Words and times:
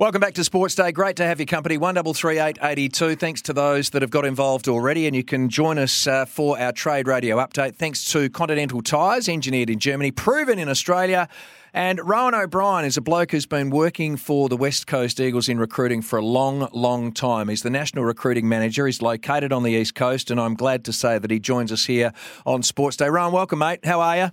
Welcome 0.00 0.22
back 0.22 0.32
to 0.36 0.44
Sports 0.44 0.74
Day. 0.76 0.92
Great 0.92 1.16
to 1.16 1.26
have 1.26 1.40
your 1.40 1.46
company. 1.46 1.76
One 1.76 1.94
double 1.94 2.14
three 2.14 2.38
eight 2.38 2.56
eighty 2.62 2.88
two. 2.88 3.16
Thanks 3.16 3.42
to 3.42 3.52
those 3.52 3.90
that 3.90 4.00
have 4.00 4.10
got 4.10 4.24
involved 4.24 4.66
already, 4.66 5.06
and 5.06 5.14
you 5.14 5.22
can 5.22 5.50
join 5.50 5.76
us 5.76 6.06
uh, 6.06 6.24
for 6.24 6.58
our 6.58 6.72
trade 6.72 7.06
radio 7.06 7.36
update. 7.36 7.76
Thanks 7.76 8.10
to 8.12 8.30
Continental 8.30 8.80
Tires, 8.80 9.28
engineered 9.28 9.68
in 9.68 9.78
Germany, 9.78 10.10
proven 10.10 10.58
in 10.58 10.70
Australia. 10.70 11.28
And 11.74 12.00
Rowan 12.02 12.34
O'Brien 12.34 12.86
is 12.86 12.96
a 12.96 13.02
bloke 13.02 13.32
who's 13.32 13.44
been 13.44 13.68
working 13.68 14.16
for 14.16 14.48
the 14.48 14.56
West 14.56 14.86
Coast 14.86 15.20
Eagles 15.20 15.50
in 15.50 15.58
recruiting 15.58 16.00
for 16.00 16.18
a 16.18 16.24
long, 16.24 16.70
long 16.72 17.12
time. 17.12 17.48
He's 17.48 17.62
the 17.62 17.68
national 17.68 18.04
recruiting 18.04 18.48
manager. 18.48 18.86
He's 18.86 19.02
located 19.02 19.52
on 19.52 19.64
the 19.64 19.72
East 19.72 19.94
Coast, 19.94 20.30
and 20.30 20.40
I'm 20.40 20.54
glad 20.54 20.82
to 20.86 20.94
say 20.94 21.18
that 21.18 21.30
he 21.30 21.38
joins 21.38 21.70
us 21.72 21.84
here 21.84 22.14
on 22.46 22.62
Sports 22.62 22.96
Day. 22.96 23.10
Rowan, 23.10 23.32
welcome, 23.34 23.58
mate. 23.58 23.84
How 23.84 24.00
are 24.00 24.16
you? 24.16 24.30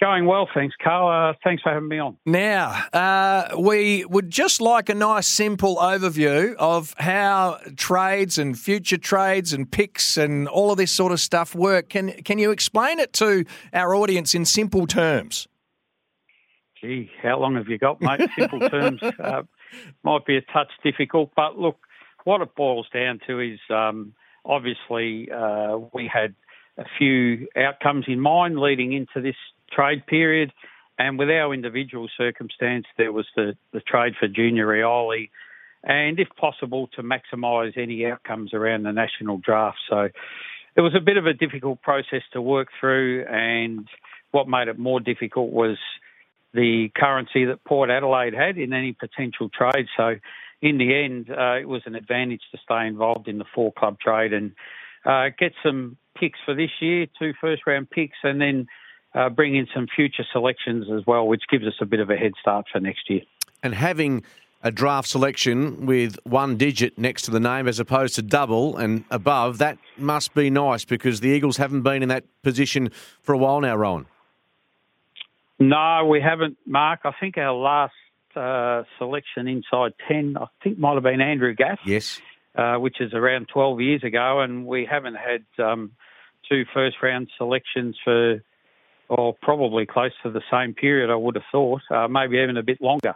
Going 0.00 0.26
well, 0.26 0.48
thanks, 0.52 0.74
Carl. 0.82 1.30
Uh, 1.30 1.34
thanks 1.44 1.62
for 1.62 1.72
having 1.72 1.88
me 1.88 2.00
on. 2.00 2.16
Now, 2.26 2.84
uh, 2.92 3.56
we 3.56 4.04
would 4.04 4.28
just 4.28 4.60
like 4.60 4.88
a 4.88 4.94
nice, 4.94 5.26
simple 5.26 5.76
overview 5.76 6.54
of 6.56 6.94
how 6.98 7.60
trades 7.76 8.36
and 8.36 8.58
future 8.58 8.98
trades 8.98 9.52
and 9.52 9.70
picks 9.70 10.16
and 10.16 10.48
all 10.48 10.72
of 10.72 10.78
this 10.78 10.90
sort 10.90 11.12
of 11.12 11.20
stuff 11.20 11.54
work. 11.54 11.90
Can 11.90 12.10
can 12.24 12.38
you 12.38 12.50
explain 12.50 12.98
it 12.98 13.12
to 13.14 13.44
our 13.72 13.94
audience 13.94 14.34
in 14.34 14.44
simple 14.44 14.88
terms? 14.88 15.46
Gee, 16.80 17.08
how 17.22 17.38
long 17.38 17.54
have 17.54 17.68
you 17.68 17.78
got, 17.78 18.00
mate? 18.02 18.28
Simple 18.38 18.60
terms 18.68 19.00
uh, 19.02 19.42
might 20.02 20.26
be 20.26 20.36
a 20.36 20.42
touch 20.42 20.70
difficult, 20.82 21.30
but 21.34 21.58
look, 21.58 21.78
what 22.24 22.40
it 22.40 22.54
boils 22.56 22.86
down 22.92 23.20
to 23.26 23.40
is 23.40 23.58
um, 23.70 24.12
obviously 24.44 25.30
uh, 25.30 25.78
we 25.94 26.10
had 26.12 26.34
a 26.78 26.84
few 26.98 27.48
outcomes 27.56 28.06
in 28.08 28.20
mind 28.20 28.58
leading 28.58 28.92
into 28.92 29.20
this 29.20 29.36
trade 29.70 30.06
period. 30.06 30.52
And 30.98 31.18
with 31.18 31.28
our 31.28 31.52
individual 31.52 32.08
circumstance, 32.16 32.86
there 32.96 33.12
was 33.12 33.26
the, 33.36 33.56
the 33.72 33.80
trade 33.80 34.14
for 34.18 34.28
Junior 34.28 34.66
Rioli, 34.66 35.30
and 35.82 36.18
if 36.20 36.28
possible, 36.36 36.88
to 36.94 37.02
maximise 37.02 37.76
any 37.76 38.06
outcomes 38.06 38.54
around 38.54 38.84
the 38.84 38.92
national 38.92 39.38
draft. 39.38 39.78
So 39.90 40.08
it 40.76 40.80
was 40.80 40.94
a 40.96 41.00
bit 41.00 41.16
of 41.16 41.26
a 41.26 41.32
difficult 41.32 41.82
process 41.82 42.22
to 42.32 42.40
work 42.40 42.68
through, 42.78 43.24
and 43.26 43.88
what 44.30 44.48
made 44.48 44.68
it 44.68 44.78
more 44.78 45.00
difficult 45.00 45.50
was 45.50 45.78
the 46.52 46.90
currency 46.96 47.44
that 47.46 47.64
Port 47.64 47.90
Adelaide 47.90 48.34
had 48.34 48.56
in 48.56 48.72
any 48.72 48.92
potential 48.92 49.48
trade. 49.48 49.86
So 49.96 50.14
in 50.62 50.78
the 50.78 50.94
end, 50.94 51.28
uh, 51.28 51.56
it 51.60 51.68
was 51.68 51.82
an 51.86 51.96
advantage 51.96 52.42
to 52.52 52.58
stay 52.64 52.86
involved 52.86 53.28
in 53.28 53.38
the 53.38 53.44
four 53.54 53.72
club 53.72 53.98
trade 53.98 54.32
and 54.32 54.52
uh, 55.04 55.28
get 55.38 55.52
some 55.62 55.96
picks 56.16 56.38
for 56.44 56.54
this 56.54 56.70
year, 56.80 57.06
two 57.18 57.32
first 57.40 57.62
round 57.66 57.90
picks, 57.90 58.16
and 58.22 58.40
then 58.40 58.66
uh, 59.14 59.28
bring 59.28 59.56
in 59.56 59.66
some 59.74 59.86
future 59.94 60.24
selections 60.32 60.86
as 60.90 61.06
well, 61.06 61.26
which 61.26 61.42
gives 61.50 61.64
us 61.66 61.74
a 61.80 61.86
bit 61.86 62.00
of 62.00 62.10
a 62.10 62.16
head 62.16 62.32
start 62.40 62.66
for 62.72 62.80
next 62.80 63.08
year. 63.08 63.22
And 63.62 63.74
having 63.74 64.24
a 64.62 64.70
draft 64.70 65.08
selection 65.08 65.86
with 65.86 66.16
one 66.24 66.56
digit 66.56 66.98
next 66.98 67.22
to 67.22 67.30
the 67.30 67.38
name 67.38 67.68
as 67.68 67.78
opposed 67.78 68.14
to 68.14 68.22
double 68.22 68.76
and 68.76 69.04
above, 69.10 69.58
that 69.58 69.78
must 69.98 70.34
be 70.34 70.50
nice 70.50 70.84
because 70.84 71.20
the 71.20 71.28
Eagles 71.28 71.58
haven't 71.58 71.82
been 71.82 72.02
in 72.02 72.08
that 72.08 72.24
position 72.42 72.90
for 73.22 73.34
a 73.34 73.38
while 73.38 73.60
now, 73.60 73.76
Rowan. 73.76 74.06
No, 75.58 76.06
we 76.10 76.20
haven't, 76.20 76.56
Mark. 76.66 77.00
I 77.04 77.12
think 77.20 77.38
our 77.38 77.52
last 77.52 77.92
uh, 78.34 78.82
selection 78.98 79.46
inside 79.46 79.92
10, 80.08 80.36
I 80.38 80.46
think 80.62 80.78
might 80.78 80.94
have 80.94 81.02
been 81.02 81.20
Andrew 81.20 81.54
Gaff. 81.54 81.78
Yes. 81.84 82.20
Uh, 82.56 82.76
which 82.76 83.00
is 83.00 83.12
around 83.12 83.48
12 83.52 83.80
years 83.80 84.04
ago, 84.04 84.40
and 84.40 84.64
we 84.64 84.86
haven't 84.88 85.16
had 85.16 85.44
um, 85.58 85.90
two 86.48 86.64
first 86.72 86.96
round 87.02 87.28
selections 87.36 87.96
for 88.04 88.44
or 89.08 89.34
probably 89.42 89.86
close 89.86 90.12
to 90.22 90.30
the 90.30 90.40
same 90.50 90.72
period, 90.72 91.10
I 91.10 91.16
would 91.16 91.34
have 91.34 91.44
thought, 91.50 91.82
uh, 91.90 92.08
maybe 92.08 92.38
even 92.38 92.56
a 92.56 92.62
bit 92.62 92.80
longer. 92.80 93.14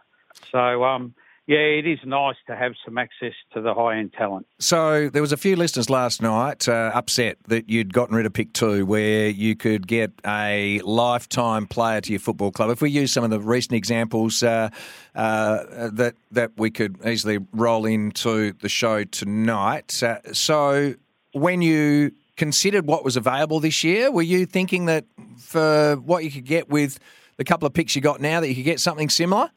So, 0.50 0.84
um, 0.84 1.14
yeah, 1.48 1.56
it 1.56 1.86
is 1.86 1.98
nice 2.04 2.36
to 2.46 2.54
have 2.54 2.74
some 2.84 2.98
access 2.98 3.32
to 3.54 3.62
the 3.62 3.72
high 3.72 3.96
end 3.96 4.12
talent. 4.12 4.46
So 4.58 5.08
there 5.08 5.22
was 5.22 5.32
a 5.32 5.36
few 5.38 5.56
listeners 5.56 5.88
last 5.88 6.20
night 6.20 6.68
uh, 6.68 6.90
upset 6.94 7.38
that 7.48 7.70
you'd 7.70 7.94
gotten 7.94 8.14
rid 8.14 8.26
of 8.26 8.34
pick 8.34 8.52
two, 8.52 8.84
where 8.84 9.30
you 9.30 9.56
could 9.56 9.86
get 9.86 10.12
a 10.26 10.80
lifetime 10.84 11.66
player 11.66 12.02
to 12.02 12.12
your 12.12 12.20
football 12.20 12.52
club. 12.52 12.68
If 12.68 12.82
we 12.82 12.90
use 12.90 13.12
some 13.12 13.24
of 13.24 13.30
the 13.30 13.40
recent 13.40 13.72
examples 13.72 14.42
uh, 14.42 14.68
uh, 15.14 15.88
that 15.90 16.16
that 16.32 16.52
we 16.58 16.70
could 16.70 16.98
easily 17.06 17.38
roll 17.54 17.86
into 17.86 18.52
the 18.60 18.68
show 18.68 19.04
tonight. 19.04 20.02
Uh, 20.02 20.18
so 20.34 20.96
when 21.32 21.62
you 21.62 22.12
considered 22.36 22.86
what 22.86 23.04
was 23.04 23.16
available 23.16 23.58
this 23.58 23.82
year? 23.82 24.12
Were 24.12 24.20
you 24.20 24.44
thinking 24.44 24.84
that 24.84 25.06
for 25.38 25.96
what 25.96 26.24
you 26.24 26.30
could 26.30 26.44
get 26.44 26.68
with 26.68 26.98
the 27.38 27.44
couple 27.44 27.66
of 27.66 27.72
picks 27.72 27.96
you 27.96 28.02
got 28.02 28.20
now, 28.20 28.40
that 28.40 28.48
you 28.48 28.54
could 28.54 28.64
get 28.64 28.80
something 28.80 29.08
similar? 29.08 29.50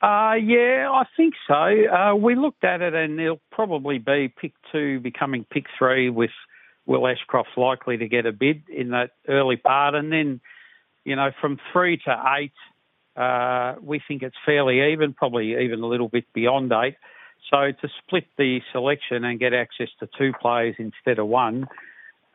Uh, 0.00 0.34
yeah, 0.40 0.88
I 0.92 1.04
think 1.16 1.34
so. 1.48 1.54
Uh, 1.54 2.14
we 2.14 2.36
looked 2.36 2.62
at 2.62 2.82
it, 2.82 2.94
and 2.94 3.18
it'll 3.18 3.40
probably 3.50 3.98
be 3.98 4.28
pick 4.28 4.52
two 4.70 5.00
becoming 5.00 5.44
pick 5.50 5.64
three, 5.76 6.08
with 6.08 6.30
Will 6.86 7.06
Ashcroft 7.06 7.50
likely 7.56 7.96
to 7.96 8.08
get 8.08 8.24
a 8.24 8.32
bid 8.32 8.62
in 8.68 8.90
that 8.90 9.10
early 9.28 9.56
part, 9.56 9.94
and 9.96 10.12
then 10.12 10.40
you 11.04 11.16
know 11.16 11.30
from 11.40 11.58
three 11.72 11.96
to 12.04 12.22
eight, 12.38 12.52
uh, 13.20 13.74
we 13.82 14.00
think 14.06 14.22
it's 14.22 14.36
fairly 14.46 14.92
even, 14.92 15.14
probably 15.14 15.64
even 15.64 15.82
a 15.82 15.86
little 15.86 16.08
bit 16.08 16.32
beyond 16.32 16.72
eight. 16.72 16.96
So 17.50 17.72
to 17.72 17.88
split 17.98 18.26
the 18.36 18.60
selection 18.72 19.24
and 19.24 19.40
get 19.40 19.52
access 19.52 19.88
to 19.98 20.08
two 20.16 20.32
players 20.40 20.76
instead 20.78 21.18
of 21.18 21.26
one, 21.26 21.66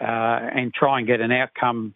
uh, 0.01 0.03
and 0.03 0.73
try 0.73 0.97
and 0.99 1.07
get 1.07 1.21
an 1.21 1.31
outcome 1.31 1.93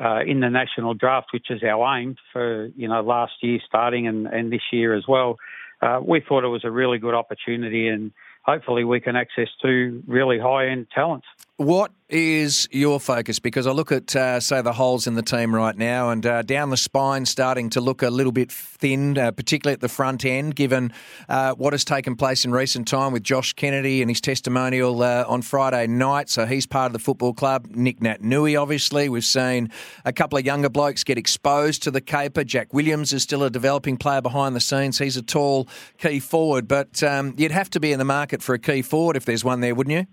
uh, 0.00 0.20
in 0.26 0.40
the 0.40 0.50
national 0.50 0.94
draft, 0.94 1.28
which 1.32 1.50
is 1.50 1.62
our 1.62 1.98
aim 1.98 2.16
for 2.32 2.66
you 2.76 2.88
know 2.88 3.02
last 3.02 3.34
year 3.42 3.60
starting 3.66 4.06
and, 4.06 4.26
and 4.26 4.52
this 4.52 4.62
year 4.72 4.94
as 4.94 5.06
well. 5.06 5.36
Uh, 5.82 6.00
we 6.02 6.20
thought 6.20 6.44
it 6.44 6.48
was 6.48 6.64
a 6.64 6.70
really 6.70 6.98
good 6.98 7.14
opportunity, 7.14 7.88
and 7.88 8.12
hopefully 8.42 8.84
we 8.84 9.00
can 9.00 9.16
access 9.16 9.48
two 9.60 10.02
really 10.06 10.38
high 10.38 10.68
end 10.68 10.86
talents. 10.94 11.26
What 11.58 11.92
is 12.10 12.68
your 12.70 13.00
focus? 13.00 13.38
Because 13.38 13.66
I 13.66 13.70
look 13.70 13.90
at, 13.90 14.14
uh, 14.14 14.40
say, 14.40 14.60
the 14.60 14.74
holes 14.74 15.06
in 15.06 15.14
the 15.14 15.22
team 15.22 15.54
right 15.54 15.74
now, 15.74 16.10
and 16.10 16.24
uh, 16.26 16.42
down 16.42 16.68
the 16.68 16.76
spine 16.76 17.24
starting 17.24 17.70
to 17.70 17.80
look 17.80 18.02
a 18.02 18.10
little 18.10 18.30
bit 18.30 18.52
thin, 18.52 19.16
uh, 19.16 19.30
particularly 19.30 19.72
at 19.72 19.80
the 19.80 19.88
front 19.88 20.26
end, 20.26 20.54
given 20.54 20.92
uh, 21.30 21.54
what 21.54 21.72
has 21.72 21.82
taken 21.82 22.14
place 22.14 22.44
in 22.44 22.52
recent 22.52 22.86
time 22.86 23.10
with 23.10 23.22
Josh 23.22 23.54
Kennedy 23.54 24.02
and 24.02 24.10
his 24.10 24.20
testimonial 24.20 25.02
uh, 25.02 25.24
on 25.26 25.40
Friday 25.40 25.86
night. 25.86 26.28
So 26.28 26.44
he's 26.44 26.66
part 26.66 26.88
of 26.88 26.92
the 26.92 26.98
football 26.98 27.32
club. 27.32 27.68
Nick 27.70 28.00
Naitanui, 28.00 28.60
obviously. 28.60 29.08
We've 29.08 29.24
seen 29.24 29.70
a 30.04 30.12
couple 30.12 30.36
of 30.38 30.44
younger 30.44 30.68
blokes 30.68 31.04
get 31.04 31.16
exposed 31.16 31.82
to 31.84 31.90
the 31.90 32.02
caper. 32.02 32.44
Jack 32.44 32.74
Williams 32.74 33.14
is 33.14 33.22
still 33.22 33.42
a 33.42 33.48
developing 33.48 33.96
player 33.96 34.20
behind 34.20 34.54
the 34.54 34.60
scenes. 34.60 34.98
He's 34.98 35.16
a 35.16 35.22
tall 35.22 35.68
key 35.96 36.20
forward, 36.20 36.68
but 36.68 37.02
um, 37.02 37.32
you'd 37.38 37.50
have 37.50 37.70
to 37.70 37.80
be 37.80 37.92
in 37.92 37.98
the 37.98 38.04
market 38.04 38.42
for 38.42 38.54
a 38.54 38.58
key 38.58 38.82
forward 38.82 39.16
if 39.16 39.24
there's 39.24 39.42
one 39.42 39.60
there, 39.60 39.74
wouldn't 39.74 39.96
you? 39.96 40.06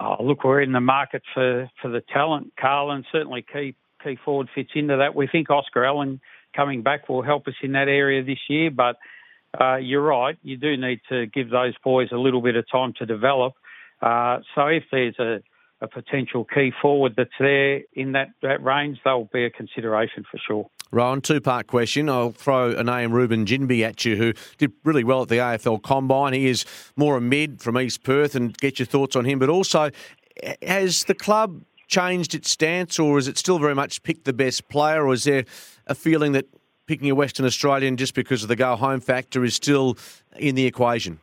Oh, 0.00 0.22
look, 0.22 0.44
we're 0.44 0.60
in 0.60 0.72
the 0.72 0.80
market 0.80 1.22
for, 1.34 1.68
for 1.82 1.90
the 1.90 2.02
talent, 2.12 2.52
Carl, 2.58 2.90
and 2.90 3.04
certainly 3.10 3.44
key 3.52 3.74
key 4.02 4.16
forward 4.24 4.48
fits 4.54 4.70
into 4.76 4.96
that. 4.96 5.16
We 5.16 5.26
think 5.26 5.50
Oscar 5.50 5.84
Allen 5.84 6.20
coming 6.54 6.82
back 6.82 7.08
will 7.08 7.22
help 7.22 7.48
us 7.48 7.54
in 7.62 7.72
that 7.72 7.88
area 7.88 8.22
this 8.22 8.38
year, 8.48 8.70
but 8.70 8.96
uh, 9.60 9.76
you're 9.76 10.02
right. 10.02 10.38
You 10.42 10.56
do 10.56 10.76
need 10.76 11.00
to 11.08 11.26
give 11.26 11.50
those 11.50 11.74
boys 11.82 12.08
a 12.12 12.16
little 12.16 12.40
bit 12.40 12.54
of 12.54 12.64
time 12.70 12.92
to 12.98 13.06
develop. 13.06 13.54
Uh, 14.00 14.38
so 14.54 14.66
if 14.66 14.84
there's 14.92 15.18
a, 15.18 15.40
a 15.80 15.88
potential 15.88 16.44
key 16.44 16.72
forward 16.82 17.14
that's 17.16 17.30
there 17.38 17.80
in 17.92 18.12
that, 18.12 18.28
that 18.42 18.62
range, 18.62 18.98
they'll 19.04 19.28
be 19.32 19.44
a 19.44 19.50
consideration 19.50 20.24
for 20.30 20.38
sure. 20.38 20.70
Rowan, 20.90 21.20
two 21.20 21.40
part 21.40 21.66
question. 21.66 22.08
I'll 22.08 22.32
throw 22.32 22.72
a 22.72 22.82
name, 22.82 23.12
Reuben 23.12 23.44
Ginbey, 23.44 23.82
at 23.82 24.04
you, 24.04 24.16
who 24.16 24.32
did 24.56 24.72
really 24.84 25.04
well 25.04 25.22
at 25.22 25.28
the 25.28 25.36
AFL 25.36 25.82
Combine. 25.82 26.32
He 26.32 26.46
is 26.46 26.64
more 26.96 27.16
a 27.16 27.20
mid 27.20 27.60
from 27.60 27.78
East 27.78 28.02
Perth, 28.02 28.34
and 28.34 28.56
get 28.56 28.78
your 28.78 28.86
thoughts 28.86 29.14
on 29.14 29.24
him. 29.26 29.38
But 29.38 29.50
also, 29.50 29.90
has 30.62 31.04
the 31.04 31.14
club 31.14 31.62
changed 31.88 32.34
its 32.34 32.50
stance, 32.50 32.98
or 32.98 33.18
is 33.18 33.28
it 33.28 33.36
still 33.36 33.58
very 33.58 33.74
much 33.74 34.02
pick 34.02 34.24
the 34.24 34.32
best 34.32 34.68
player, 34.68 35.06
or 35.06 35.12
is 35.12 35.24
there 35.24 35.44
a 35.86 35.94
feeling 35.94 36.32
that 36.32 36.46
picking 36.86 37.10
a 37.10 37.14
Western 37.14 37.44
Australian 37.44 37.98
just 37.98 38.14
because 38.14 38.42
of 38.42 38.48
the 38.48 38.56
go 38.56 38.74
home 38.74 39.00
factor 39.00 39.44
is 39.44 39.54
still 39.54 39.98
in 40.36 40.54
the 40.54 40.64
equation? 40.64 41.20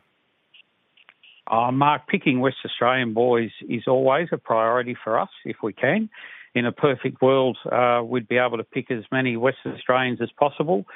Uh, 1.46 1.70
Mark, 1.70 2.08
picking 2.08 2.40
West 2.40 2.56
Australian 2.64 3.14
boys 3.14 3.50
is 3.68 3.84
always 3.86 4.28
a 4.32 4.38
priority 4.38 4.96
for 5.02 5.18
us 5.18 5.28
if 5.44 5.56
we 5.62 5.72
can. 5.72 6.08
In 6.54 6.66
a 6.66 6.72
perfect 6.72 7.20
world, 7.20 7.58
uh, 7.70 8.02
we'd 8.04 8.28
be 8.28 8.38
able 8.38 8.56
to 8.56 8.64
pick 8.64 8.90
as 8.90 9.04
many 9.12 9.36
West 9.36 9.58
Australians 9.66 10.20
as 10.22 10.30
possible. 10.38 10.86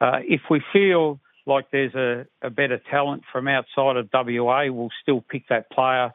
Uh, 0.00 0.18
if 0.22 0.40
we 0.50 0.62
feel 0.72 1.20
like 1.46 1.66
there's 1.70 1.94
a, 1.94 2.26
a, 2.44 2.50
better 2.50 2.80
talent 2.90 3.22
from 3.30 3.46
outside 3.46 3.96
of 3.96 4.08
WA, 4.12 4.64
we'll 4.70 4.90
still 5.02 5.20
pick 5.28 5.48
that 5.48 5.70
player. 5.70 6.12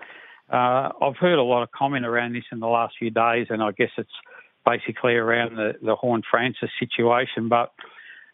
Uh, 0.51 0.89
I've 1.01 1.18
heard 1.18 1.38
a 1.38 1.44
lot 1.44 1.63
of 1.63 1.72
comment 1.72 2.06
around 2.06 2.34
this 2.34 2.45
in 2.51 2.60
the 2.60 2.68
last 2.68 2.95
few 2.98 3.10
days, 3.10 3.48
and 3.50 3.62
I 3.62 3.72
guess 3.72 3.92
it's 3.98 4.10
basically 4.66 5.16
around 5.16 5.56
the, 5.56 5.74
the 5.81 5.95
Horne-Francis 5.95 6.69
situation. 6.80 7.50
But 7.50 7.72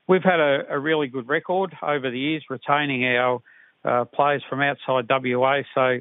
we've 0.07 0.23
had 0.23 0.39
a, 0.39 0.63
a, 0.69 0.79
really 0.79 1.07
good 1.07 1.27
record 1.27 1.75
over 1.81 2.09
the 2.09 2.19
years 2.19 2.43
retaining 2.49 3.05
our 3.05 3.41
uh, 3.85 4.05
players 4.05 4.43
from 4.49 4.61
outside 4.61 5.07
WA, 5.09 5.61
so 5.73 5.99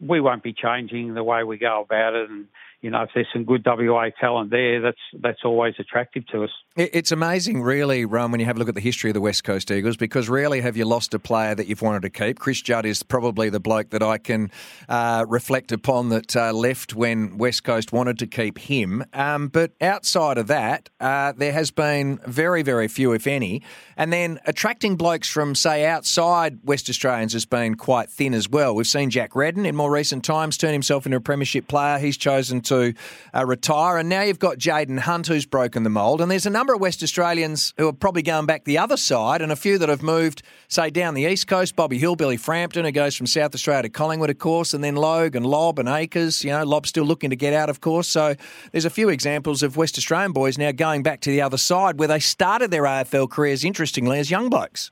we 0.00 0.20
won't 0.20 0.42
be 0.42 0.52
changing 0.52 1.14
the 1.14 1.24
way 1.24 1.44
we 1.44 1.58
go 1.58 1.82
about 1.82 2.14
it. 2.14 2.30
And 2.30 2.46
you 2.80 2.90
know, 2.90 3.02
if 3.02 3.10
there's 3.12 3.26
some 3.32 3.44
good 3.44 3.66
WA 3.66 4.10
talent 4.20 4.50
there, 4.50 4.80
that's 4.80 4.98
that's 5.20 5.40
always 5.44 5.74
attractive 5.78 6.24
to 6.28 6.44
us. 6.44 6.50
It's 6.76 7.10
amazing, 7.10 7.62
really, 7.62 8.04
Ron, 8.04 8.30
when 8.30 8.38
you 8.38 8.46
have 8.46 8.54
a 8.54 8.58
look 8.60 8.68
at 8.68 8.76
the 8.76 8.80
history 8.80 9.10
of 9.10 9.14
the 9.14 9.20
West 9.20 9.42
Coast 9.42 9.68
Eagles, 9.72 9.96
because 9.96 10.28
rarely 10.28 10.60
have 10.60 10.76
you 10.76 10.84
lost 10.84 11.12
a 11.12 11.18
player 11.18 11.56
that 11.56 11.66
you've 11.66 11.82
wanted 11.82 12.02
to 12.02 12.10
keep. 12.10 12.38
Chris 12.38 12.62
Judd 12.62 12.86
is 12.86 13.02
probably 13.02 13.50
the 13.50 13.58
bloke 13.58 13.90
that 13.90 14.02
I 14.02 14.18
can 14.18 14.52
uh, 14.88 15.26
reflect 15.28 15.72
upon 15.72 16.10
that 16.10 16.36
uh, 16.36 16.52
left 16.52 16.94
when 16.94 17.36
West 17.36 17.64
Coast 17.64 17.92
wanted 17.92 18.16
to 18.20 18.28
keep 18.28 18.58
him. 18.58 19.04
Um, 19.12 19.48
but 19.48 19.72
outside 19.80 20.38
of 20.38 20.46
that, 20.46 20.88
uh, 21.00 21.32
there 21.36 21.52
has 21.52 21.72
been 21.72 22.20
very, 22.28 22.62
very 22.62 22.86
few, 22.86 23.12
if 23.12 23.26
any. 23.26 23.60
And 23.96 24.12
then 24.12 24.38
attracting 24.46 24.94
blokes 24.94 25.28
from, 25.28 25.56
say, 25.56 25.84
outside 25.84 26.60
West 26.62 26.88
Australians 26.88 27.32
has 27.32 27.44
been 27.44 27.74
quite 27.74 28.08
thin 28.08 28.34
as 28.34 28.48
well. 28.48 28.72
We've 28.72 28.86
seen 28.86 29.10
Jack 29.10 29.34
Redden 29.34 29.66
in 29.66 29.74
more 29.74 29.90
recent 29.90 30.24
times 30.24 30.56
turn 30.56 30.72
himself 30.72 31.06
into 31.06 31.16
a 31.16 31.20
premiership 31.20 31.66
player. 31.66 31.98
He's 31.98 32.16
chosen 32.16 32.60
to 32.68 32.94
uh, 33.34 33.44
retire. 33.44 33.98
And 33.98 34.08
now 34.08 34.22
you've 34.22 34.38
got 34.38 34.58
Jayden 34.58 35.00
Hunt, 35.00 35.26
who's 35.26 35.46
broken 35.46 35.82
the 35.82 35.90
mould. 35.90 36.20
And 36.20 36.30
there's 36.30 36.46
a 36.46 36.50
number 36.50 36.74
of 36.74 36.80
West 36.80 37.02
Australians 37.02 37.74
who 37.76 37.88
are 37.88 37.92
probably 37.92 38.22
going 38.22 38.46
back 38.46 38.64
the 38.64 38.78
other 38.78 38.96
side, 38.96 39.42
and 39.42 39.52
a 39.52 39.56
few 39.56 39.78
that 39.78 39.88
have 39.88 40.02
moved, 40.02 40.42
say, 40.68 40.90
down 40.90 41.14
the 41.14 41.24
east 41.24 41.46
coast. 41.46 41.76
Bobby 41.76 41.98
Hill, 41.98 42.16
Billy 42.16 42.36
Frampton, 42.36 42.84
who 42.84 42.92
goes 42.92 43.16
from 43.16 43.26
South 43.26 43.54
Australia 43.54 43.82
to 43.82 43.88
Collingwood, 43.88 44.30
of 44.30 44.38
course, 44.38 44.74
and 44.74 44.82
then 44.82 44.96
Logue 44.96 45.34
and 45.34 45.44
Lobb 45.44 45.78
and 45.78 45.88
Acres. 45.88 46.44
You 46.44 46.50
know, 46.50 46.64
Lobb's 46.64 46.88
still 46.88 47.04
looking 47.04 47.30
to 47.30 47.36
get 47.36 47.52
out, 47.52 47.68
of 47.68 47.80
course. 47.80 48.08
So 48.08 48.34
there's 48.72 48.84
a 48.84 48.90
few 48.90 49.08
examples 49.08 49.62
of 49.62 49.76
West 49.76 49.98
Australian 49.98 50.32
boys 50.32 50.58
now 50.58 50.72
going 50.72 51.02
back 51.02 51.20
to 51.22 51.30
the 51.30 51.42
other 51.42 51.58
side 51.58 51.98
where 51.98 52.08
they 52.08 52.20
started 52.20 52.70
their 52.70 52.84
AFL 52.84 53.30
careers, 53.30 53.64
interestingly, 53.64 54.18
as 54.18 54.30
young 54.30 54.48
blokes. 54.48 54.90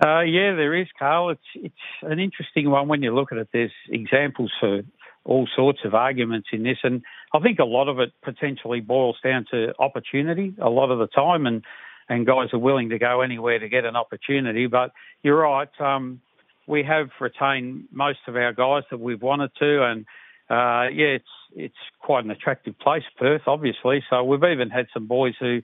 Uh, 0.00 0.20
yeah, 0.20 0.54
there 0.54 0.74
is, 0.74 0.88
Carl. 0.98 1.30
It's 1.30 1.40
it's 1.54 1.74
an 2.02 2.18
interesting 2.18 2.70
one 2.70 2.88
when 2.88 3.02
you 3.02 3.14
look 3.14 3.30
at 3.30 3.38
it. 3.38 3.48
There's 3.52 3.72
examples 3.90 4.50
for 4.58 4.80
all 5.24 5.48
sorts 5.54 5.80
of 5.84 5.94
arguments 5.94 6.48
in 6.52 6.62
this. 6.62 6.78
And 6.82 7.02
I 7.32 7.40
think 7.40 7.58
a 7.58 7.64
lot 7.64 7.88
of 7.88 7.98
it 8.00 8.12
potentially 8.22 8.80
boils 8.80 9.16
down 9.22 9.46
to 9.50 9.72
opportunity 9.78 10.54
a 10.60 10.70
lot 10.70 10.90
of 10.90 10.98
the 10.98 11.06
time, 11.06 11.46
and, 11.46 11.62
and 12.08 12.26
guys 12.26 12.48
are 12.52 12.58
willing 12.58 12.90
to 12.90 12.98
go 12.98 13.20
anywhere 13.20 13.58
to 13.58 13.68
get 13.68 13.84
an 13.84 13.96
opportunity. 13.96 14.66
But 14.66 14.92
you're 15.22 15.38
right, 15.40 15.68
um, 15.80 16.20
we 16.66 16.82
have 16.84 17.08
retained 17.20 17.84
most 17.92 18.20
of 18.26 18.36
our 18.36 18.52
guys 18.52 18.82
that 18.90 19.00
we've 19.00 19.22
wanted 19.22 19.50
to, 19.58 19.84
and 19.84 20.06
uh, 20.50 20.88
yeah, 20.92 21.16
it's 21.16 21.24
it's 21.54 21.74
quite 22.00 22.24
an 22.24 22.30
attractive 22.30 22.78
place, 22.78 23.02
Perth, 23.18 23.42
obviously. 23.46 24.02
So 24.08 24.24
we've 24.24 24.42
even 24.42 24.70
had 24.70 24.86
some 24.94 25.06
boys 25.06 25.34
who 25.38 25.60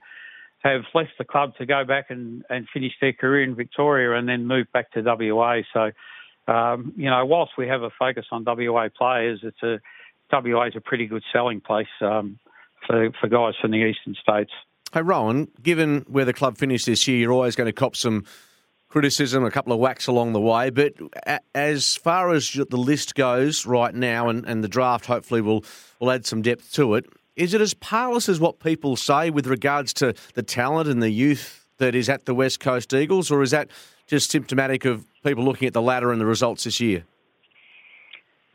have 0.59 0.81
left 0.93 1.11
the 1.17 1.23
club 1.23 1.53
to 1.57 1.65
go 1.65 1.83
back 1.85 2.07
and, 2.09 2.43
and 2.49 2.67
finish 2.71 2.93
their 3.01 3.13
career 3.13 3.43
in 3.43 3.55
Victoria 3.55 4.17
and 4.17 4.27
then 4.27 4.45
move 4.45 4.67
back 4.73 4.91
to 4.91 5.01
WA. 5.01 5.61
So 5.73 5.91
um, 6.49 6.93
you 6.95 7.09
know, 7.09 7.25
whilst 7.25 7.53
we 7.57 7.67
have 7.67 7.83
a 7.83 7.89
focus 7.91 8.25
on 8.31 8.43
WA 8.45 8.89
players, 8.95 9.41
it's 9.43 9.61
a 9.61 9.79
WA 10.31 10.65
is 10.65 10.75
a 10.75 10.81
pretty 10.81 11.05
good 11.05 11.23
selling 11.31 11.61
place 11.61 11.87
um, 12.01 12.39
for 12.87 13.11
for 13.19 13.27
guys 13.27 13.53
from 13.61 13.71
the 13.71 13.77
eastern 13.77 14.15
states. 14.15 14.51
Hey, 14.91 15.01
Rowan, 15.01 15.49
given 15.61 16.05
where 16.07 16.25
the 16.25 16.33
club 16.33 16.57
finished 16.57 16.87
this 16.87 17.07
year, 17.07 17.19
you're 17.19 17.31
always 17.31 17.55
going 17.55 17.67
to 17.67 17.73
cop 17.73 17.95
some 17.95 18.25
criticism, 18.87 19.45
a 19.45 19.51
couple 19.51 19.71
of 19.71 19.79
whacks 19.79 20.07
along 20.07 20.33
the 20.33 20.41
way. 20.41 20.71
But 20.71 20.95
as 21.53 21.95
far 21.95 22.31
as 22.31 22.51
the 22.51 22.77
list 22.77 23.13
goes 23.13 23.67
right 23.67 23.93
now, 23.93 24.29
and, 24.29 24.43
and 24.45 24.63
the 24.63 24.67
draft 24.67 25.05
hopefully 25.05 25.41
will 25.41 25.63
will 25.99 26.09
add 26.09 26.25
some 26.25 26.41
depth 26.41 26.73
to 26.73 26.95
it. 26.95 27.05
Is 27.35 27.53
it 27.53 27.61
as 27.61 27.73
parlous 27.75 28.27
as 28.27 28.39
what 28.39 28.59
people 28.59 28.95
say 28.95 29.29
with 29.29 29.45
regards 29.45 29.93
to 29.95 30.13
the 30.33 30.43
talent 30.43 30.89
and 30.89 31.01
the 31.01 31.11
youth 31.11 31.67
that 31.77 31.95
is 31.95 32.09
at 32.09 32.25
the 32.25 32.33
West 32.33 32.59
Coast 32.59 32.93
Eagles, 32.93 33.29
or 33.31 33.43
is 33.43 33.51
that 33.51 33.69
just 34.07 34.31
symptomatic 34.31 34.85
of 34.85 35.05
people 35.23 35.43
looking 35.43 35.67
at 35.67 35.73
the 35.73 35.81
ladder 35.81 36.11
and 36.11 36.19
the 36.19 36.25
results 36.25 36.63
this 36.63 36.79
year? 36.79 37.05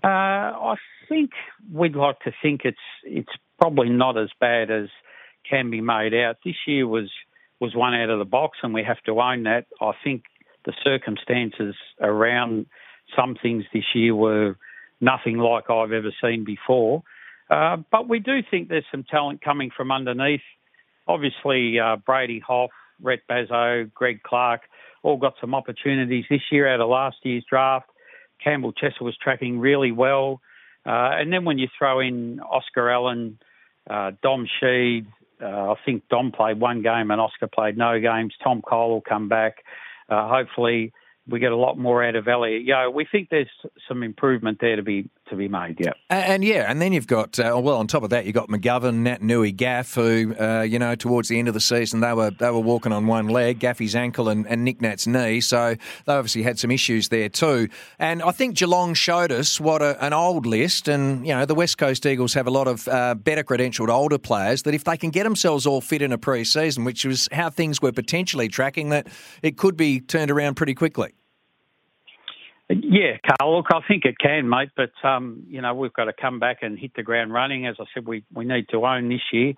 Uh, 0.03 0.07
I 0.07 0.75
think 1.09 1.31
we'd 1.73 1.97
like 1.97 2.21
to 2.21 2.33
think 2.43 2.63
it's 2.65 2.77
it's 3.05 3.33
probably 3.59 3.89
not 3.89 4.19
as 4.19 4.29
bad 4.41 4.71
as 4.71 4.89
can 5.49 5.71
be 5.71 5.81
made 5.81 6.15
out. 6.15 6.37
This 6.45 6.57
year 6.67 6.87
was 6.87 7.11
was 7.61 7.75
one 7.75 7.95
out 7.95 8.11
of 8.11 8.19
the 8.19 8.25
box, 8.25 8.59
and 8.63 8.75
we 8.75 8.83
have 8.85 9.01
to 9.07 9.21
own 9.21 9.45
that. 9.45 9.67
I 9.81 9.93
think 10.03 10.25
the 10.65 10.75
circumstances 10.83 11.75
around 12.01 12.67
some 13.17 13.37
things 13.41 13.65
this 13.73 13.85
year 13.95 14.15
were 14.15 14.57
nothing 15.01 15.39
like 15.39 15.71
I've 15.71 15.93
ever 15.93 16.13
seen 16.23 16.45
before. 16.45 17.03
Uh, 17.51 17.77
but 17.91 18.09
we 18.09 18.19
do 18.19 18.39
think 18.51 18.69
there's 18.69 18.87
some 18.91 19.05
talent 19.05 19.43
coming 19.43 19.71
from 19.77 19.93
underneath. 19.93 20.41
Obviously, 21.07 21.79
uh, 21.79 21.97
Brady 21.97 22.43
Hough, 22.47 22.71
Rhett 23.03 23.21
Bazzo, 23.31 23.93
Greg 23.93 24.23
Clark, 24.23 24.63
all 25.05 25.19
got 25.19 25.35
some 25.41 25.55
opportunities 25.55 26.25
this 26.29 26.41
year 26.51 26.67
out 26.67 26.81
of 26.81 26.89
last 26.89 27.19
year's 27.23 27.45
draft. 27.49 27.89
Campbell 28.43 28.73
Chesser 28.73 29.03
was 29.03 29.17
tracking 29.23 29.61
really 29.61 29.93
well. 29.93 30.41
Uh, 30.85 31.13
and 31.13 31.33
then 31.33 31.45
when 31.45 31.59
you 31.59 31.69
throw 31.79 32.01
in 32.01 32.41
Oscar 32.41 32.91
Allen, 32.91 33.39
uh, 33.89 34.13
Dom 34.23 34.47
Sheed, 34.61 35.07
uh, 35.43 35.73
I 35.73 35.75
think 35.85 36.09
Dom 36.09 36.33
played 36.33 36.59
one 36.59 36.83
game 36.83 37.11
and 37.11 37.21
Oscar 37.21 37.47
played 37.47 37.77
no 37.77 38.01
games. 38.01 38.35
Tom 38.43 38.63
Cole 38.63 38.91
will 38.91 39.01
come 39.01 39.29
back. 39.29 39.59
Uh, 40.09 40.29
hopefully, 40.29 40.93
we 41.29 41.39
get 41.39 41.53
a 41.53 41.57
lot 41.57 41.79
more 41.79 42.05
out 42.05 42.17
of 42.17 42.29
Elliot. 42.29 42.65
Yeah, 42.65 42.89
we 42.89 43.07
think 43.11 43.29
there's 43.31 43.49
some 43.89 44.03
improvement 44.03 44.59
there 44.61 44.77
to 44.77 44.83
be 44.83 45.09
to 45.27 45.37
be 45.37 45.49
made. 45.49 45.81
Yeah, 45.81 45.93
and, 46.11 46.25
and 46.25 46.45
yeah, 46.45 46.71
and 46.71 46.81
then 46.81 46.93
you've 46.93 47.07
got 47.07 47.39
uh, 47.39 47.59
well 47.63 47.77
on 47.77 47.87
top 47.87 48.03
of 48.03 48.11
that 48.11 48.27
you've 48.27 48.35
got 48.35 48.49
McGovern, 48.49 48.97
Nat 48.97 49.23
Nui, 49.23 49.53
Gaff, 49.53 49.95
who 49.95 50.35
uh, 50.39 50.63
you 50.63 50.79
know 50.79 50.95
towards 50.95 51.29
the 51.29 51.39
end 51.39 51.49
of 51.49 51.55
the 51.55 51.61
season 51.61 52.01
they 52.01 52.13
were 52.13 52.31
they 52.31 52.51
were 52.51 52.61
walking 52.61 52.93
on 52.93 53.07
one 53.07 53.29
leg, 53.29 53.61
Gaffy's 53.61 53.95
ankle 53.95 54.29
and, 54.29 54.47
and 54.47 54.65
Nick 54.65 54.81
Nat's 54.81 55.07
knee, 55.07 55.41
so 55.41 55.77
they 56.07 56.13
obviously 56.13 56.43
had 56.43 56.59
some 56.59 56.71
issues 56.71 57.09
there 57.09 57.29
too. 57.29 57.69
And 57.99 58.23
I 58.23 58.31
think 58.33 58.57
Geelong 58.57 58.95
showed 58.95 59.33
us 59.33 59.61
what 59.61 59.83
a, 59.83 60.03
an 60.05 60.13
old 60.13 60.47
list, 60.47 60.89
and 60.89 61.27
you 61.27 61.35
know 61.35 61.45
the 61.45 61.55
West 61.55 61.79
Coast 61.79 62.07
Eagles 62.07 62.35
have 62.35 62.47
a 62.47 62.53
lot 62.53 62.69
of 62.69 62.87
uh, 62.89 63.15
better 63.15 63.43
credentialed 63.43 63.89
older 63.89 64.19
players 64.19 64.63
that 64.65 64.75
if 64.75 64.85
they 64.85 64.97
can 64.97 65.11
get 65.11 65.25
themselves 65.25 65.67
all 65.67 65.81
fit 65.81 66.03
in 66.03 66.13
a 66.13 66.19
pre-season, 66.19 66.85
which 66.85 67.05
was 67.05 67.29
how 67.33 67.51
things 67.51 67.81
were 67.81 67.93
potentially 67.93 68.49
tracking, 68.49 68.91
that 68.91 69.09
it 69.43 69.57
could 69.57 69.77
be 69.77 70.01
turned 70.01 70.31
around 70.31 70.55
pretty 70.55 70.75
quickly. 70.75 71.13
Yeah, 72.69 73.19
Carl. 73.27 73.57
Look, 73.57 73.67
I 73.71 73.81
think 73.87 74.05
it 74.05 74.19
can, 74.19 74.49
mate. 74.49 74.71
But 74.77 74.93
um, 75.07 75.45
you 75.49 75.61
know, 75.61 75.75
we've 75.75 75.93
got 75.93 76.05
to 76.05 76.13
come 76.13 76.39
back 76.39 76.59
and 76.63 76.79
hit 76.79 76.93
the 76.95 77.03
ground 77.03 77.33
running. 77.33 77.67
As 77.67 77.77
I 77.79 77.85
said, 77.93 78.07
we 78.07 78.25
we 78.33 78.45
need 78.45 78.69
to 78.71 78.85
own 78.87 79.09
this 79.09 79.21
year, 79.33 79.53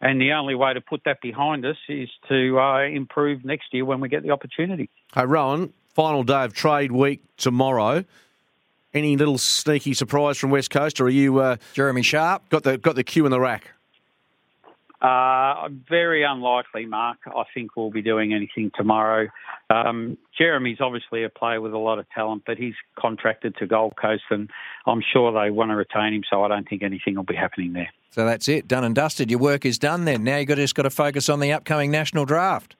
and 0.00 0.20
the 0.20 0.32
only 0.32 0.54
way 0.54 0.74
to 0.74 0.80
put 0.80 1.02
that 1.04 1.20
behind 1.20 1.64
us 1.64 1.76
is 1.88 2.08
to 2.28 2.58
uh, 2.58 2.82
improve 2.82 3.44
next 3.44 3.72
year 3.72 3.84
when 3.84 4.00
we 4.00 4.08
get 4.08 4.22
the 4.22 4.30
opportunity. 4.30 4.90
Hey, 5.14 5.26
Rowan. 5.26 5.72
Final 5.94 6.22
day 6.22 6.44
of 6.44 6.54
trade 6.54 6.92
week 6.92 7.20
tomorrow. 7.36 8.04
Any 8.94 9.16
little 9.16 9.38
sneaky 9.38 9.92
surprise 9.92 10.38
from 10.38 10.50
West 10.50 10.70
Coast, 10.70 11.00
or 11.00 11.04
are 11.04 11.10
you 11.10 11.40
uh, 11.40 11.56
Jeremy 11.74 12.02
Sharp 12.02 12.48
got 12.48 12.62
the 12.62 12.78
got 12.78 12.96
the 12.96 13.04
cue 13.04 13.24
in 13.24 13.30
the 13.30 13.40
rack? 13.40 13.72
Uh, 15.00 15.68
very 15.88 16.24
unlikely, 16.24 16.84
Mark. 16.84 17.18
I 17.26 17.44
think 17.54 17.74
we'll 17.74 17.90
be 17.90 18.02
doing 18.02 18.34
anything 18.34 18.70
tomorrow. 18.74 19.28
Um, 19.70 20.18
Jeremy's 20.36 20.78
obviously 20.80 21.24
a 21.24 21.30
player 21.30 21.60
with 21.60 21.72
a 21.72 21.78
lot 21.78 21.98
of 21.98 22.06
talent, 22.10 22.42
but 22.46 22.58
he's 22.58 22.74
contracted 22.98 23.56
to 23.56 23.66
Gold 23.66 23.94
Coast, 23.96 24.24
and 24.30 24.50
I'm 24.86 25.02
sure 25.12 25.32
they 25.32 25.50
want 25.50 25.70
to 25.70 25.76
retain 25.76 26.12
him. 26.12 26.22
So 26.28 26.44
I 26.44 26.48
don't 26.48 26.68
think 26.68 26.82
anything 26.82 27.16
will 27.16 27.22
be 27.22 27.34
happening 27.34 27.72
there. 27.72 27.88
So 28.10 28.26
that's 28.26 28.48
it, 28.48 28.68
done 28.68 28.84
and 28.84 28.94
dusted. 28.94 29.30
Your 29.30 29.40
work 29.40 29.64
is 29.64 29.78
done. 29.78 30.04
Then 30.04 30.24
now 30.24 30.36
you've 30.36 30.48
got, 30.48 30.56
just 30.56 30.74
got 30.74 30.82
to 30.82 30.90
focus 30.90 31.28
on 31.28 31.40
the 31.40 31.52
upcoming 31.52 31.90
national 31.90 32.26
draft. 32.26 32.76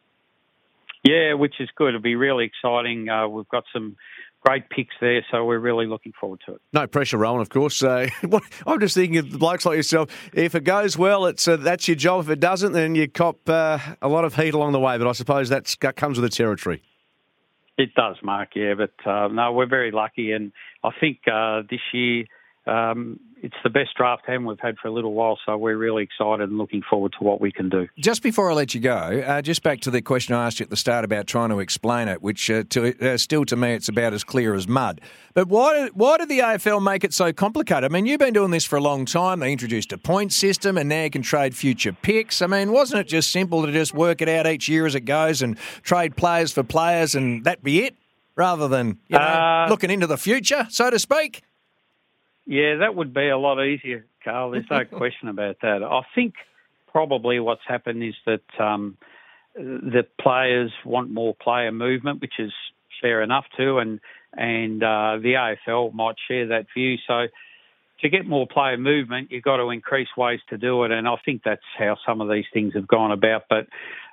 Yeah, 1.02 1.34
which 1.34 1.54
is 1.60 1.70
good. 1.74 1.90
It'll 1.90 2.00
be 2.00 2.16
really 2.16 2.44
exciting. 2.44 3.08
Uh, 3.08 3.28
we've 3.28 3.48
got 3.48 3.64
some 3.72 3.96
great 4.40 4.68
picks 4.70 4.94
there, 5.00 5.24
so 5.30 5.44
we're 5.44 5.58
really 5.58 5.86
looking 5.86 6.12
forward 6.18 6.40
to 6.46 6.54
it. 6.54 6.60
No 6.72 6.86
pressure, 6.86 7.18
Rowan, 7.18 7.40
of 7.40 7.50
course. 7.50 7.82
Uh, 7.82 8.08
I'm 8.66 8.80
just 8.80 8.94
thinking 8.94 9.18
of 9.18 9.30
the 9.30 9.38
blokes 9.38 9.66
like 9.66 9.76
yourself. 9.76 10.10
If 10.32 10.54
it 10.54 10.64
goes 10.64 10.96
well, 10.96 11.26
it's 11.26 11.46
uh, 11.46 11.56
that's 11.56 11.88
your 11.88 11.96
job. 11.96 12.24
If 12.24 12.30
it 12.30 12.40
doesn't, 12.40 12.72
then 12.72 12.94
you 12.94 13.08
cop 13.08 13.48
uh, 13.48 13.78
a 14.00 14.08
lot 14.08 14.24
of 14.24 14.34
heat 14.36 14.54
along 14.54 14.72
the 14.72 14.80
way. 14.80 14.98
But 14.98 15.06
I 15.06 15.12
suppose 15.12 15.48
that 15.50 15.76
comes 15.96 16.18
with 16.18 16.30
the 16.30 16.34
territory. 16.34 16.82
It 17.78 17.94
does, 17.94 18.16
Mark. 18.22 18.50
Yeah, 18.54 18.74
but 18.74 18.92
uh, 19.06 19.28
no, 19.28 19.52
we're 19.52 19.66
very 19.66 19.90
lucky, 19.90 20.32
and 20.32 20.52
I 20.84 20.90
think 20.98 21.20
uh, 21.30 21.62
this 21.70 21.80
year. 21.92 22.24
Um, 22.70 23.18
it's 23.42 23.56
the 23.64 23.70
best 23.70 23.96
draft 23.96 24.26
hand 24.26 24.46
we've 24.46 24.60
had 24.60 24.76
for 24.78 24.88
a 24.88 24.92
little 24.92 25.14
while, 25.14 25.38
so 25.46 25.56
we're 25.56 25.76
really 25.76 26.02
excited 26.02 26.48
and 26.48 26.58
looking 26.58 26.82
forward 26.88 27.14
to 27.18 27.24
what 27.24 27.40
we 27.40 27.50
can 27.50 27.70
do. 27.70 27.88
Just 27.98 28.22
before 28.22 28.50
I 28.50 28.54
let 28.54 28.74
you 28.74 28.80
go, 28.80 29.24
uh, 29.26 29.40
just 29.40 29.62
back 29.62 29.80
to 29.80 29.90
the 29.90 30.02
question 30.02 30.34
I 30.34 30.46
asked 30.46 30.60
you 30.60 30.64
at 30.64 30.70
the 30.70 30.76
start 30.76 31.04
about 31.06 31.26
trying 31.26 31.48
to 31.48 31.58
explain 31.58 32.08
it, 32.08 32.20
which 32.20 32.50
uh, 32.50 32.64
to, 32.70 33.12
uh, 33.14 33.16
still 33.16 33.46
to 33.46 33.56
me 33.56 33.72
it's 33.72 33.88
about 33.88 34.12
as 34.12 34.24
clear 34.24 34.54
as 34.54 34.68
mud. 34.68 35.00
But 35.32 35.48
why 35.48 35.88
why 35.94 36.18
did 36.18 36.28
the 36.28 36.40
AFL 36.40 36.82
make 36.82 37.02
it 37.02 37.14
so 37.14 37.32
complicated? 37.32 37.84
I 37.84 37.88
mean, 37.88 38.04
you've 38.04 38.20
been 38.20 38.34
doing 38.34 38.50
this 38.50 38.66
for 38.66 38.76
a 38.76 38.82
long 38.82 39.06
time. 39.06 39.40
They 39.40 39.52
introduced 39.52 39.92
a 39.92 39.98
point 39.98 40.32
system, 40.32 40.76
and 40.76 40.88
now 40.88 41.04
you 41.04 41.10
can 41.10 41.22
trade 41.22 41.56
future 41.56 41.92
picks. 41.92 42.42
I 42.42 42.46
mean, 42.46 42.72
wasn't 42.72 43.00
it 43.00 43.08
just 43.08 43.30
simple 43.30 43.64
to 43.64 43.72
just 43.72 43.94
work 43.94 44.20
it 44.20 44.28
out 44.28 44.46
each 44.46 44.68
year 44.68 44.84
as 44.86 44.94
it 44.94 45.06
goes 45.06 45.40
and 45.40 45.56
trade 45.82 46.14
players 46.14 46.52
for 46.52 46.62
players, 46.62 47.14
and 47.14 47.44
that 47.44 47.62
be 47.62 47.84
it, 47.84 47.96
rather 48.36 48.68
than 48.68 48.98
you 49.08 49.18
know, 49.18 49.24
Uh, 49.24 49.66
looking 49.70 49.90
into 49.90 50.06
the 50.06 50.18
future, 50.18 50.66
so 50.68 50.90
to 50.90 50.98
speak? 50.98 51.42
Yeah, 52.50 52.78
that 52.78 52.96
would 52.96 53.14
be 53.14 53.28
a 53.28 53.38
lot 53.38 53.64
easier, 53.64 54.04
Carl. 54.24 54.50
There's 54.50 54.64
no 54.68 54.84
question 54.98 55.28
about 55.28 55.58
that. 55.62 55.84
I 55.84 56.00
think 56.16 56.34
probably 56.88 57.38
what's 57.38 57.62
happened 57.64 58.02
is 58.02 58.14
that 58.26 58.42
um, 58.58 58.98
the 59.54 60.04
players 60.20 60.72
want 60.84 61.10
more 61.10 61.32
player 61.32 61.70
movement, 61.70 62.20
which 62.20 62.40
is 62.40 62.50
fair 63.00 63.22
enough 63.22 63.44
too, 63.56 63.78
and 63.78 64.00
and 64.32 64.82
uh, 64.82 65.18
the 65.22 65.34
AFL 65.68 65.94
might 65.94 66.16
share 66.26 66.48
that 66.48 66.66
view. 66.76 66.96
So 67.06 67.26
to 68.00 68.08
get 68.08 68.26
more 68.26 68.48
player 68.48 68.76
movement, 68.76 69.30
you've 69.30 69.44
got 69.44 69.58
to 69.58 69.70
increase 69.70 70.08
ways 70.16 70.40
to 70.48 70.58
do 70.58 70.82
it, 70.82 70.90
and 70.90 71.06
I 71.06 71.14
think 71.24 71.42
that's 71.44 71.62
how 71.78 71.98
some 72.04 72.20
of 72.20 72.28
these 72.28 72.46
things 72.52 72.74
have 72.74 72.88
gone 72.88 73.12
about. 73.12 73.44
But 73.48 73.68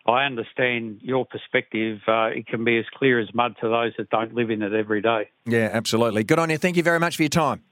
I 0.06 0.26
understand 0.26 1.00
your 1.02 1.26
perspective. 1.26 2.02
Uh, 2.08 2.26
it 2.28 2.46
can 2.46 2.64
be 2.64 2.78
as 2.78 2.86
clear 2.94 3.20
as 3.20 3.34
mud 3.34 3.56
to 3.62 3.68
those 3.68 3.94
that 3.98 4.12
don't 4.12 4.36
live 4.36 4.52
in 4.52 4.62
it 4.62 4.74
every 4.74 5.02
day. 5.02 5.30
Yeah, 5.48 5.72
absolutely. 5.74 6.24
Good 6.24 6.38
on 6.38 6.52
you. 6.52 6.60
Thank 6.60 6.78
you 6.78 6.84
very 6.84 7.00
much 7.00 7.16
for 7.16 7.24
your 7.24 7.30
time. 7.30 7.64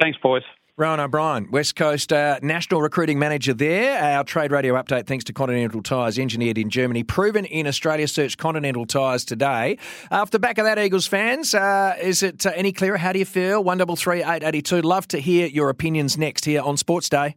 Thanks, 0.00 0.18
boys. 0.22 0.42
Rowan 0.78 1.00
O'Brien, 1.00 1.50
West 1.50 1.76
Coast 1.76 2.14
uh, 2.14 2.40
National 2.42 2.80
Recruiting 2.80 3.18
Manager 3.18 3.52
there. 3.52 4.02
Our 4.02 4.24
trade 4.24 4.50
radio 4.50 4.74
update, 4.74 5.06
thanks 5.06 5.22
to 5.24 5.32
Continental 5.34 5.82
Tyres, 5.82 6.18
engineered 6.18 6.56
in 6.56 6.70
Germany, 6.70 7.04
proven 7.04 7.44
in 7.44 7.66
Australia. 7.66 8.08
Search 8.08 8.38
Continental 8.38 8.86
Tyres 8.86 9.26
today. 9.26 9.76
Off 10.10 10.30
the 10.30 10.38
back 10.38 10.56
of 10.56 10.64
that, 10.64 10.78
Eagles 10.78 11.06
fans, 11.06 11.54
uh, 11.54 11.94
is 12.00 12.22
it 12.22 12.46
uh, 12.46 12.52
any 12.56 12.72
clearer? 12.72 12.96
How 12.96 13.12
do 13.12 13.18
you 13.18 13.26
feel? 13.26 13.62
One 13.62 13.78
double 13.78 13.96
three 13.96 14.24
eight 14.24 14.42
eighty 14.42 14.62
two. 14.62 14.80
Love 14.80 15.06
to 15.08 15.18
hear 15.18 15.46
your 15.46 15.68
opinions 15.68 16.16
next 16.16 16.46
here 16.46 16.62
on 16.62 16.78
Sports 16.78 17.10
Day. 17.10 17.36